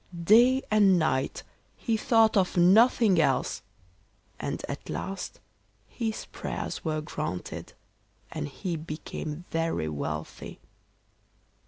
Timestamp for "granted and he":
7.01-8.75